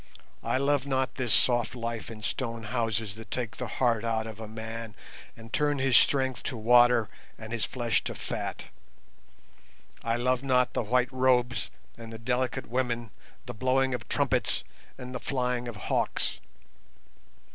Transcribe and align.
I 0.43 0.57
love 0.57 0.87
not 0.87 1.13
this 1.13 1.31
soft 1.31 1.75
life 1.75 2.09
in 2.09 2.23
stone 2.23 2.63
houses 2.63 3.13
that 3.13 3.29
takes 3.29 3.59
the 3.59 3.67
heart 3.67 4.03
out 4.03 4.25
of 4.25 4.39
a 4.39 4.47
man, 4.47 4.95
and 5.37 5.53
turns 5.53 5.83
his 5.83 5.95
strength 5.95 6.41
to 6.45 6.57
water 6.57 7.07
and 7.37 7.53
his 7.53 7.65
flesh 7.65 8.03
to 8.05 8.15
fat. 8.15 8.65
I 10.03 10.15
love 10.17 10.41
not 10.41 10.73
the 10.73 10.81
white 10.81 11.11
robes 11.13 11.69
and 11.99 12.11
the 12.11 12.17
delicate 12.17 12.65
women, 12.67 13.11
the 13.45 13.53
blowing 13.53 13.93
of 13.93 14.09
trumpets 14.09 14.63
and 14.97 15.13
the 15.13 15.19
flying 15.19 15.67
of 15.67 15.75
hawks. 15.75 16.41